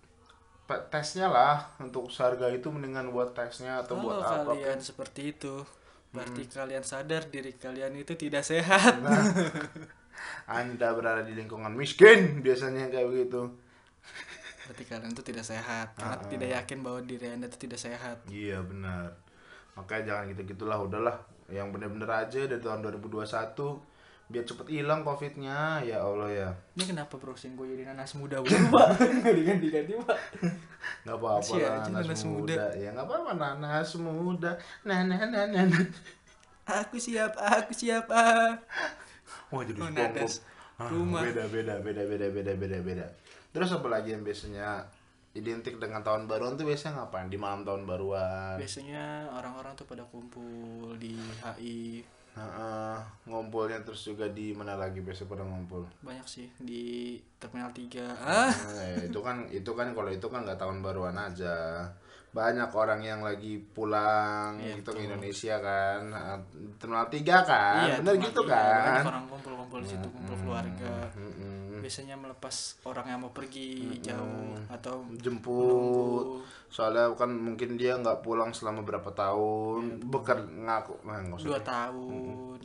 tesnya 0.67 1.31
lah, 1.31 1.75
untuk 1.79 2.11
seharga 2.11 2.51
itu 2.51 2.67
mendingan 2.71 3.11
buat 3.11 3.31
tesnya 3.31 3.83
atau 3.83 3.99
buat 3.99 4.19
kalau 4.19 4.47
apa? 4.47 4.51
kalian 4.55 4.79
seperti 4.83 5.35
itu 5.35 5.63
berarti 6.17 6.43
kalian 6.49 6.81
sadar 6.81 7.29
diri 7.29 7.53
kalian 7.53 7.93
itu 7.93 8.17
tidak 8.17 8.41
sehat 8.41 8.97
Anda 10.49 10.97
berada 10.97 11.21
di 11.21 11.37
lingkungan 11.37 11.77
miskin 11.77 12.41
biasanya 12.41 12.89
kayak 12.89 13.07
begitu. 13.13 13.53
berarti 14.65 14.83
kalian 14.89 15.13
itu 15.13 15.23
tidak 15.23 15.45
sehat 15.45 15.93
karena 15.95 16.17
tidak 16.27 16.49
yakin 16.57 16.77
bahwa 16.81 16.99
diri 17.05 17.27
anda 17.29 17.45
itu 17.47 17.55
tidak 17.69 17.79
sehat 17.79 18.17
Iya 18.27 18.59
benar. 18.65 19.15
Makanya 19.77 20.03
jangan 20.09 20.23
gitu-gitulah, 20.33 20.77
udahlah. 20.81 21.17
Yang 21.47 21.67
bener-bener 21.77 22.09
aja 22.09 22.41
dari 22.49 22.59
tahun 22.59 22.81
2021 22.81 23.29
biar 24.27 24.43
cepet 24.43 24.67
hilang 24.67 25.07
covidnya. 25.07 25.79
Ya 25.81 26.03
Allah 26.03 26.27
ya. 26.27 26.49
Ini 26.75 26.83
kenapa 26.91 27.15
browsing 27.15 27.55
gue 27.55 27.63
jadi 27.71 27.87
nanas 27.87 28.11
muda 28.19 28.43
mulu 28.43 28.67
pak 28.75 28.87
nggak 29.23 29.35
diganti-ganti 29.35 29.91
pak. 30.03 30.17
Nggak 31.07 31.17
Masih 31.19 31.59
lah 31.63 31.71
aja 31.79 31.89
nanas, 31.91 32.05
nanas 32.11 32.23
muda. 32.27 32.53
muda. 32.55 32.65
ya 32.75 32.89
nggak 32.91 33.07
apa-apa 33.07 33.31
nanas 33.35 33.89
muda. 33.95 34.51
Nah 34.83 34.99
nah 35.07 35.21
nah 35.31 35.43
nah 35.47 35.63
nah. 35.63 35.85
aku 36.83 36.99
siap 36.99 37.39
aku 37.39 37.71
siap 37.71 38.11
ah. 38.11 38.59
Wah 39.47 39.63
jadi 39.63 39.79
Oh, 39.79 39.91
nanas. 39.91 40.43
Ah, 40.77 40.91
Rumah. 40.91 41.23
beda 41.25 41.47
beda 41.49 41.73
beda 41.81 42.03
beda 42.05 42.27
beda 42.29 42.51
beda 42.53 42.77
beda. 42.83 43.05
Terus 43.49 43.71
apa 43.73 43.87
lagi 43.89 44.13
yang 44.13 44.21
biasanya 44.21 44.85
identik 45.33 45.79
dengan 45.79 46.03
tahun 46.03 46.27
baruan 46.27 46.53
tuh 46.53 46.67
biasanya 46.67 47.01
ngapain? 47.01 47.31
Di 47.31 47.39
malam 47.39 47.63
tahun 47.63 47.87
baruan. 47.87 48.59
Biasanya 48.59 49.31
orang-orang 49.33 49.73
tuh 49.73 49.87
pada 49.87 50.03
kumpul 50.05 50.93
di 50.99 51.15
HI 51.41 52.03
Heeh, 52.37 52.95
ngumpulnya 53.25 53.81
terus 53.81 54.05
juga 54.05 54.29
di 54.29 54.53
mana 54.53 54.73
lagi 54.73 55.01
biasa 55.01 55.25
pada 55.25 55.41
ngumpul? 55.41 55.81
Banyak 55.99 56.23
sih 56.23 56.45
di 56.55 56.83
terminal 57.35 57.69
3 57.69 58.05
ah 58.15 58.53
Eh, 58.77 59.09
itu 59.09 59.19
kan 59.19 59.49
itu 59.49 59.71
kan 59.71 59.91
kalau 59.91 60.07
itu 60.07 60.21
kan 60.23 60.45
nggak 60.45 60.55
tahun 60.55 60.79
baruan 60.79 61.17
aja. 61.17 61.81
Banyak 62.29 62.69
orang 62.69 63.01
yang 63.01 63.19
lagi 63.19 63.57
pulang 63.67 64.55
Iya, 64.55 64.77
gitu 64.77 64.93
ke. 64.93 65.01
Indonesia 65.01 65.57
kan. 65.57 65.99
Nah, 66.05 66.37
terminal 66.77 67.09
tiga 67.09 67.41
kan? 67.41 67.89
Bener 67.97 68.13
cuma- 68.13 68.25
gitu 68.25 68.41
iya, 68.43 68.51
kan? 68.53 68.77
banyak 68.93 69.07
orang 69.07 69.25
kumpul-kumpul 69.27 69.79
di 69.81 69.89
situ 69.89 70.07
kumpul 70.07 70.35
keluarga 70.37 70.93
Mm-mm. 71.77 71.85
biasanya 71.85 72.17
melepas 72.17 72.81
orang 72.89 73.05
yang 73.13 73.19
mau 73.21 73.29
pergi 73.29 74.01
jauh 74.01 74.57
atau 74.65 75.05
jemput. 75.21 76.41
soalnya 76.67 77.07
kan 77.13 77.29
mungkin 77.29 77.77
dia 77.77 77.93
nggak 77.95 78.25
pulang 78.25 78.49
selama 78.49 78.81
berapa 78.81 79.13
tahun. 79.13 80.01
Bukan 80.09 80.65
ngaku. 80.65 81.05
Nah, 81.05 81.21
nggak 81.21 81.37
usah. 81.37 81.47
Dua 81.53 81.61
tahun. 81.61 82.59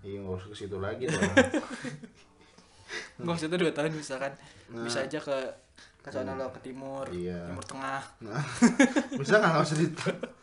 Iya 0.00 0.16
nggak 0.24 0.36
usah 0.40 0.48
ke 0.48 0.56
situ 0.56 0.76
lagi 0.80 1.04
nggak 3.14 3.30
usah 3.30 3.46
itu 3.46 3.56
dua 3.58 3.72
tahun 3.74 3.94
misalkan 3.94 4.32
bisa 4.70 5.06
aja 5.06 5.18
ke 5.22 5.38
ke 6.04 6.10
sana 6.12 6.36
lo 6.36 6.50
ke 6.52 6.60
timur. 6.60 7.06
Iya. 7.12 7.48
timur 7.52 7.64
tengah. 7.64 8.02
Nah, 8.20 8.42
bisa 9.20 9.40
nggak 9.40 9.50
nggak 9.54 9.64
usah 9.64 9.76
di 9.78 9.86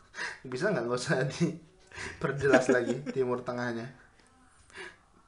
bisa 0.51 0.63
nggak 0.71 0.83
nggak 0.87 1.01
usah 1.01 1.17
diperjelas 1.25 2.65
lagi 2.73 2.95
timur 3.13 3.41
tengahnya? 3.41 3.85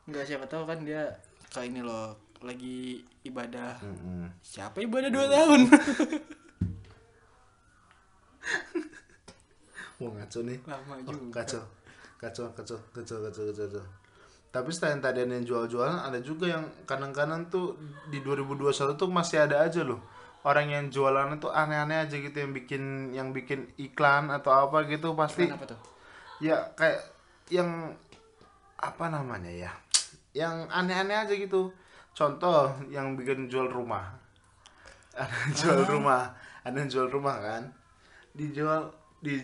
Nggak 0.09 0.25
siapa 0.25 0.45
tahu 0.49 0.65
kan 0.65 0.81
dia 0.81 1.09
ke 1.53 1.61
ini 1.69 1.85
loh 1.85 2.22
lagi 2.43 2.77
ibadah. 3.23 3.79
Mm-mm. 3.79 4.27
siapa 4.39 4.79
ibadah 4.79 5.09
dua 5.09 5.25
tahun? 5.27 5.61
Wah 9.99 10.11
ngaco 10.11 10.39
nih. 10.43 10.59
Lama 10.65 10.93
Oh, 10.99 11.13
juga. 11.13 11.41
kacau 11.41 11.63
kacau 12.19 12.47
kacau 12.55 12.79
kacau 12.91 13.17
kacau 13.19 13.43
kacau, 13.45 13.65
kacau. 13.67 13.83
tapi 14.47 14.69
selain 14.71 14.99
tadi 14.99 15.19
ada 15.19 15.33
yang 15.33 15.43
jual-jualan 15.43 16.07
ada 16.07 16.19
juga 16.19 16.45
yang 16.47 16.63
kadang-kadang 16.85 17.51
tuh 17.51 17.75
di 18.07 18.23
2021 18.23 18.95
tuh 18.95 19.09
masih 19.09 19.43
ada 19.43 19.63
aja 19.63 19.81
loh. 19.83 19.99
Orang 20.43 20.67
yang 20.67 20.91
jualan 20.91 21.39
tuh 21.39 21.49
aneh-aneh 21.49 22.03
aja 22.03 22.15
gitu 22.15 22.35
yang 22.35 22.51
bikin 22.51 22.83
yang 23.11 23.31
bikin 23.31 23.71
iklan 23.77 24.27
atau 24.27 24.51
apa 24.51 24.83
gitu 24.85 25.15
pasti. 25.15 25.47
Kenapa 25.47 25.71
tuh? 25.71 25.79
Ya 26.39 26.67
kayak 26.75 26.99
yang 27.47 27.95
apa 28.75 29.05
namanya 29.07 29.47
ya? 29.49 29.71
Yang 30.35 30.67
aneh-aneh 30.69 31.17
aja 31.23 31.33
gitu 31.33 31.71
contoh 32.13 32.59
yang 32.87 33.13
bikin 33.13 33.45
jual 33.45 33.67
rumah. 33.67 34.13
Ada 35.13 35.29
yang 35.29 35.53
jual 35.53 35.81
rumah 35.87 36.23
ada 36.63 36.73
yang 36.75 36.87
jual 36.87 37.05
rumah 37.07 37.37
kan? 37.37 37.63
Dijual 38.31 38.87
di 39.19 39.35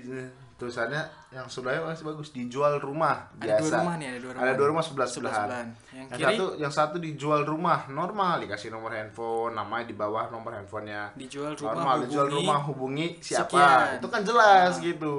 tulisannya 0.55 1.03
yang 1.29 1.45
sebelahnya 1.45 1.85
masih 1.85 2.03
bagus 2.03 2.31
dijual 2.31 2.79
rumah 2.79 3.31
ada 3.33 3.59
biasa. 3.59 3.59
dua 3.61 3.79
rumah 3.79 3.95
nih 3.95 4.07
ada 4.07 4.19
dua 4.19 4.31
rumah 4.33 4.41
ada 4.41 4.53
dua 4.53 4.67
rumah 4.67 4.83
sebelah 4.83 5.07
Sebelah 5.07 5.31
sebelahan. 5.31 5.67
sebelahan. 5.67 5.67
yang 5.89 5.99
yang 5.99 6.09
kiri? 6.09 6.23
satu 6.25 6.45
yang 6.57 6.73
satu 6.73 6.95
dijual 6.97 7.41
rumah 7.43 7.79
normal 7.88 8.39
dikasih 8.39 8.67
nomor 8.69 8.91
handphone 8.91 9.53
namanya 9.53 9.85
di 9.85 9.93
bawah 9.93 10.25
nomor 10.27 10.51
handphonenya. 10.53 11.11
Dijual 11.13 11.53
rumah 11.53 11.71
normal 11.75 11.95
dijual 12.01 12.25
hubungi- 12.25 12.39
rumah 12.41 12.59
hubungi 12.65 13.07
siapa? 13.19 13.45
sekian. 13.51 13.88
itu 13.99 14.07
kan 14.09 14.21
jelas 14.23 14.71
gitu. 14.79 15.15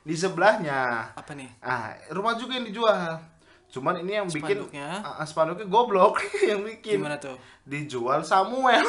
Di 0.00 0.14
sebelahnya. 0.14 0.80
Apa 1.12 1.32
nih? 1.32 1.48
Ah 1.60 1.92
rumah 2.10 2.34
juga 2.34 2.52
yang 2.54 2.66
dijual 2.66 3.20
cuman 3.74 3.98
ini 3.98 4.12
yang 4.14 4.26
bikin 4.30 4.62
Spanduknya? 4.62 4.88
ah, 5.02 5.26
spanduknya 5.26 5.66
goblok. 5.66 6.22
Yang 6.50 6.60
bikin 6.70 7.02
gimana 7.02 7.18
tuh? 7.18 7.34
Dijual 7.62 8.22
Samuel. 8.22 8.86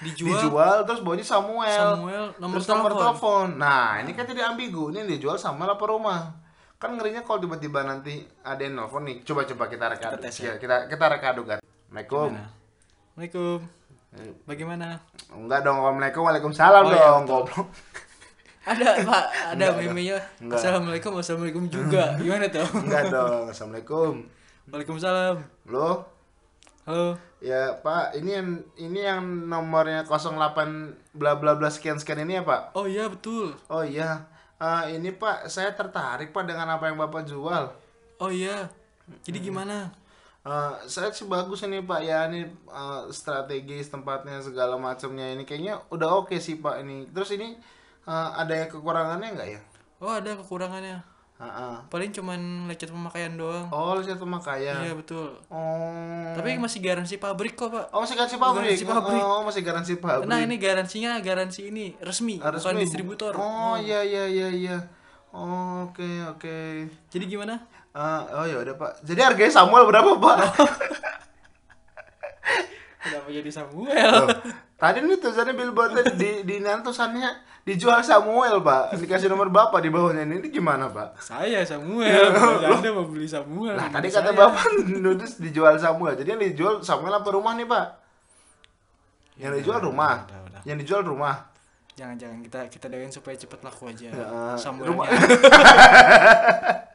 Dijual, 0.00 0.36
dijual 0.38 0.76
terus 0.84 1.00
bawahnya 1.00 1.24
Samuel, 1.24 1.88
Samuel 1.96 2.24
nomor 2.36 2.54
terus 2.54 2.66
nomor 2.68 2.90
telepon? 2.92 3.02
telepon. 3.02 3.48
Nah 3.56 3.98
ini 3.98 4.10
kan 4.12 4.24
tidak 4.24 4.44
ambigu. 4.48 4.90
Ini 4.90 5.02
dijual 5.04 5.34
Samuel 5.34 5.70
apa 5.70 5.84
rumah? 5.84 6.20
Kan 6.76 6.94
ngerinya 6.94 7.22
kalau 7.22 7.40
tiba-tiba 7.40 7.82
nanti 7.82 8.20
ada 8.40 8.60
yang 8.60 8.76
nelfon 8.76 9.02
nih. 9.02 9.22
Coba 9.22 9.42
coba 9.44 9.64
kita 9.66 9.88
reka 9.88 10.08
Kita 10.12 10.28
ya, 10.30 10.52
kita 10.58 10.76
kita 10.86 11.04
reka 11.08 11.26
adukan 11.32 11.58
Assalamualaikum. 11.58 12.28
Gimana? 12.30 12.46
Assalamualaikum. 13.14 13.58
Bagaimana? 14.44 14.86
Enggak 15.32 15.60
dong 15.62 15.78
Waalaikumsalam 15.80 16.22
Waalaikumsalam 16.22 16.82
Oh, 16.84 16.90
iya, 16.90 16.98
dong 17.00 17.22
betul. 17.22 17.34
goblok 17.34 17.68
ada 18.64 18.86
pak. 19.08 19.24
Ada 19.56 19.66
meme-nya. 19.76 20.18
Assalamualaikum 20.48 21.12
assalamualaikum 21.20 21.64
juga. 21.68 22.16
Gimana 22.16 22.48
tuh? 22.48 22.64
Enggak 22.80 23.12
dong 23.12 23.52
Assalamualaikum. 23.52 24.12
Waalaikumsalam. 24.72 25.36
Lo 25.68 26.08
halo. 26.84 27.16
Ya 27.40 27.76
Pak, 27.76 28.16
ini 28.16 28.40
yang 28.40 28.48
ini 28.76 29.00
yang 29.04 29.20
nomornya 29.48 30.04
08 30.08 31.12
bla 31.12 31.36
bla 31.36 31.52
bla 31.56 31.68
sekian 31.68 32.00
sekian 32.00 32.24
ini 32.24 32.40
ya 32.40 32.42
Pak? 32.44 32.72
oh 32.72 32.88
iya 32.88 33.04
betul. 33.08 33.52
Oh 33.68 33.84
iya, 33.84 34.24
Eh, 34.56 34.96
ini 34.96 35.12
Pak, 35.12 35.52
saya 35.52 35.76
tertarik 35.76 36.32
Pak 36.32 36.48
dengan 36.48 36.64
apa 36.72 36.88
yang 36.88 36.96
Bapak 36.96 37.28
jual. 37.28 37.68
oh 38.16 38.30
iya. 38.32 38.72
Jadi 39.28 39.44
gimana? 39.44 39.92
Eh, 40.40 40.72
saya 40.88 41.12
sih 41.12 41.28
bagus 41.28 41.60
ini 41.64 41.84
Pak. 41.84 42.00
Ya, 42.00 42.24
ini 42.28 42.48
eh, 42.48 43.02
strategis 43.12 43.92
tempatnya 43.92 44.40
segala 44.40 44.80
macamnya. 44.80 45.32
Ini 45.36 45.44
kayaknya 45.44 45.84
udah 45.92 46.24
oke 46.24 46.36
sih 46.40 46.56
Pak 46.56 46.80
ini. 46.80 47.08
Terus 47.12 47.32
ini 47.36 47.60
eh, 48.04 48.28
ada 48.34 48.52
yang 48.54 48.68
kekurangannya 48.68 49.28
nggak 49.30 49.48
ya? 49.50 49.60
oh 49.98 50.12
ada 50.12 50.36
kekurangannya 50.36 50.98
Ah, 51.34 51.50
ah. 51.50 51.76
paling 51.90 52.14
cuman 52.14 52.38
lecet 52.64 52.86
pemakaian 52.88 53.34
doang 53.34 53.66
Oh, 53.68 53.98
lihat 53.98 54.16
pemakaian. 54.16 54.78
iya 54.80 54.94
betul 54.94 55.34
Oh. 55.50 56.30
tapi 56.32 56.54
masih 56.56 56.78
garansi 56.78 57.18
pabrik 57.18 57.52
kok 57.52 57.68
pak 57.68 57.90
Oh 57.90 58.00
masih 58.00 58.14
garansi 58.14 58.38
pabrik. 58.38 58.70
Garansi 58.70 58.86
pabrik. 58.86 59.18
Oh 59.20 59.42
masih 59.42 59.62
garansi 59.62 59.92
pabrik. 59.98 60.30
nah 60.30 60.38
ini 60.38 60.54
garansinya 60.56 61.18
garansi 61.18 61.74
ini 61.74 61.98
resmi, 61.98 62.38
Harus 62.38 62.62
bukan 62.62 62.74
nih. 62.76 62.82
distributor 62.82 63.32
Oh 63.34 63.74
iya 63.74 64.00
iya 64.00 64.24
iya 64.24 64.48
iya. 64.48 64.78
Oh, 65.30 65.90
Oke 65.90 66.06
oke. 66.24 66.86
jadi 67.08 67.24
gimana 67.26 67.58
Ah, 67.90 68.22
oh 68.32 68.44
ya 68.44 68.58
udah 68.58 68.74
Pak. 68.74 69.02
Jadi 69.02 69.20
harganya 69.20 69.52
Samuel 69.52 69.86
berapa 69.86 70.14
Pak? 70.14 70.36
kenapa 73.00 73.28
jadi 73.28 73.50
Samuel 73.50 74.14
Loh, 74.24 74.28
tadi 74.84 74.98
nih 75.00 75.16
tulisannya 75.16 75.54
billboardnya 75.54 76.02
di 76.12 76.44
di 76.44 76.54
ini 76.58 76.68
tulisannya 76.78 77.30
dijual 77.64 78.00
Samuel 78.00 78.60
Pak. 78.60 79.00
Dikasih 79.00 79.26
nomor 79.26 79.48
bapak 79.48 79.80
di 79.80 79.88
bawahnya 79.88 80.22
ini, 80.22 80.36
ini 80.36 80.48
gimana 80.50 80.84
Pak? 80.86 81.16
saya 81.18 81.64
Samuel 81.64 82.28
anda 82.68 82.88
mau 82.90 83.04
beli 83.04 83.24
Samuel 83.24 83.72
Nah 83.72 83.88
tadi 83.88 84.12
kata 84.12 84.28
saya? 84.28 84.36
bapak 84.36 84.64
nulis 84.84 85.32
dijual 85.38 85.72
Samuel. 85.76 86.12
Jadi 86.14 86.28
yang 86.28 86.42
dijual 86.44 86.74
Samuel 86.80 87.14
apa 87.14 87.28
rumah 87.28 87.52
nih 87.54 87.64
Pak? 87.64 87.86
Yang 89.34 89.52
dijual 89.58 89.80
rumah. 89.80 90.22
udah, 90.22 90.40
udah. 90.44 90.60
Yang 90.62 90.76
dijual 90.84 91.02
rumah. 91.02 91.36
jangan-jangan 91.94 92.42
kita 92.42 92.60
kita 92.68 92.86
doain 92.88 93.06
supaya 93.08 93.38
cepet 93.38 93.60
laku 93.62 93.86
aja 93.86 94.10
Ya, 94.10 94.26
Samuelnya 94.54 94.90
rumah- 94.92 95.08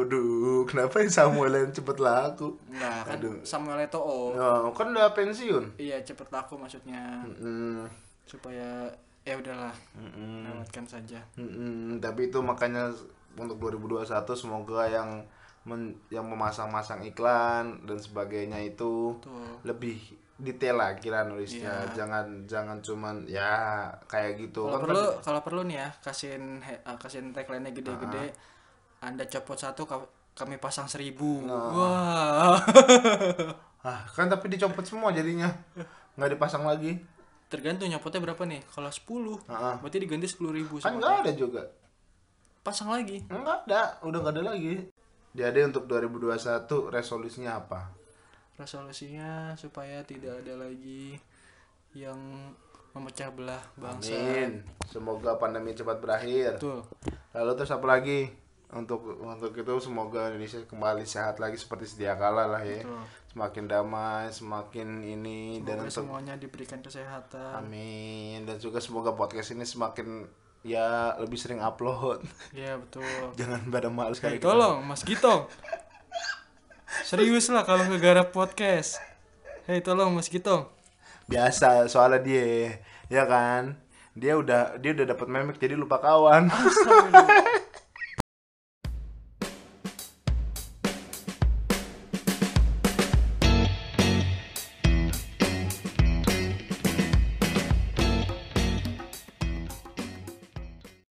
Aduh, 0.00 0.62
kenapa 0.64 0.98
yang 0.98 1.10
Samuel 1.10 1.52
yang 1.56 1.70
cepet 1.70 1.96
laku? 1.96 2.54
Enggak 2.68 2.98
kan 3.04 3.16
Aduh. 3.16 3.34
Samuel 3.42 3.80
Eto'o 3.80 4.32
Oh, 4.32 4.70
kan 4.70 4.88
udah 4.88 5.10
pensiun. 5.10 5.74
iya 5.76 5.98
cepet 5.98 6.28
laku 6.28 6.54
maksudnya 6.54 7.22
Mm-mm. 7.24 7.86
supaya 8.24 8.86
ya 9.22 9.34
udahlah 9.34 9.74
Mm-mm. 9.94 10.46
lewatkan 10.46 10.84
saja 10.84 11.20
Mm-mm, 11.34 11.98
tapi 11.98 12.28
itu 12.28 12.38
makanya 12.38 12.88
untuk 13.34 13.58
2021 13.58 14.08
semoga 14.32 14.84
yang 14.84 15.20
men- 15.62 15.98
yang 16.08 16.24
memasang-masang 16.24 17.02
iklan 17.02 17.82
dan 17.82 17.98
sebagainya 17.98 18.56
itu 18.62 19.12
tuh 19.14 19.44
lebih 19.62 20.00
detail 20.34 20.78
lah 20.78 20.94
nulisnya 21.24 21.66
Iya. 21.84 21.92
jangan 21.94 22.24
jangan 22.46 22.78
cuman 22.78 23.26
ya 23.26 23.50
kayak 24.06 24.38
gitu 24.38 24.64
kalau 24.64 24.78
kan 24.78 24.86
perlu 24.86 25.02
tadi- 25.04 25.20
kalau 25.20 25.40
perlu 25.42 25.60
nih 25.64 25.76
ya 25.76 25.88
kasihin 25.98 26.44
uh, 26.62 26.94
kasihin 26.94 27.32
tagline-nya 27.32 27.74
gede-gede 27.74 28.32
anda 29.00 29.24
copot 29.24 29.54
satu 29.54 29.84
ka- 29.84 30.06
kami 30.34 30.56
pasang 30.56 30.86
seribu. 30.86 31.42
Wah. 31.44 32.58
Ah 33.78 34.02
kan 34.10 34.26
tapi 34.26 34.50
dicopot 34.50 34.82
semua 34.82 35.14
jadinya. 35.14 35.46
Nggak 36.18 36.34
dipasang 36.34 36.66
lagi. 36.66 36.98
Tergantung 37.46 37.86
nyopotnya 37.86 38.18
berapa 38.20 38.42
nih. 38.42 38.60
Kalau 38.66 38.90
10 38.90 39.38
Ah. 39.46 39.78
berarti 39.78 40.02
diganti 40.02 40.26
sepuluh 40.26 40.50
ribu 40.52 40.82
kan 40.82 40.98
nggak 40.98 41.24
ada 41.24 41.32
juga. 41.32 41.62
Pasang 42.60 42.90
lagi. 42.90 43.22
Nggak 43.24 43.64
ada 43.64 44.02
udah 44.02 44.18
nggak 44.18 44.34
ada 44.34 44.44
lagi. 44.50 44.82
Jadi 45.30 45.60
untuk 45.62 45.86
2021 45.86 46.90
resolusinya 46.90 47.54
apa? 47.56 47.94
Resolusinya 48.58 49.54
supaya 49.54 50.02
tidak 50.02 50.42
ada 50.42 50.58
lagi 50.58 51.14
yang 51.94 52.18
memecah 52.92 53.30
belah 53.30 53.62
bangsa. 53.74 54.10
Amin. 54.10 54.66
Semoga 54.84 55.38
pandemi 55.38 55.70
cepat 55.70 56.02
berakhir. 56.02 56.58
Betul. 56.58 56.82
Lalu 57.30 57.52
terus 57.54 57.70
apa 57.70 57.86
lagi? 57.86 58.26
Untuk 58.68 59.00
untuk 59.16 59.56
itu 59.56 59.74
semoga 59.80 60.28
Indonesia 60.28 60.60
kembali 60.68 61.08
sehat 61.08 61.40
lagi 61.40 61.56
seperti 61.56 61.88
sedia 61.88 62.12
kala 62.20 62.44
lah 62.44 62.60
ya. 62.60 62.84
Betul. 62.84 63.00
Semakin 63.28 63.64
damai, 63.64 64.24
semakin 64.28 64.88
ini 65.00 65.64
dan 65.64 65.80
Semoga 65.80 65.88
untuk 65.88 66.04
semuanya 66.04 66.34
diberikan 66.36 66.80
kesehatan 66.84 67.64
amin 67.64 68.44
dan 68.44 68.56
juga 68.60 68.80
semoga 68.80 69.16
podcast 69.16 69.56
ini 69.56 69.64
semakin 69.64 70.26
ya 70.66 71.14
lebih 71.16 71.38
sering 71.38 71.62
upload. 71.62 72.24
ya 72.50 72.76
betul 72.76 73.04
Jangan 73.38 73.68
pada 73.68 73.88
males 73.88 74.18
Hei, 74.18 74.36
kali 74.36 74.42
tolong 74.42 74.82
Mas 74.82 75.06
Gitong 75.06 75.46
serius 77.06 77.46
lah 77.52 77.62
kalau 77.62 77.84
ngegarap 77.86 78.34
podcast 78.34 78.98
Hei 79.70 79.80
tolong 79.84 80.12
Mas 80.12 80.26
Gitong 80.28 80.66
Biasa 81.28 81.84
soalnya 81.86 82.24
dia 82.24 82.80
ya 83.08 83.24
kan. 83.28 83.76
Dia 84.18 84.34
udah 84.34 84.80
dia 84.80 84.96
udah 84.96 85.06
dapat 85.14 85.28
memek 85.28 85.60
jadi 85.60 85.76
lupa 85.76 86.00
kawan. 86.00 86.48